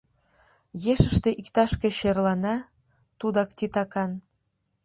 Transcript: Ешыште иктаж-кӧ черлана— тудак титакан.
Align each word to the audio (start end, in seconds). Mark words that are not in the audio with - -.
Ешыште 0.93 1.29
иктаж-кӧ 1.41 1.89
черлана— 1.99 2.55
тудак 3.19 3.49
титакан. 3.57 4.11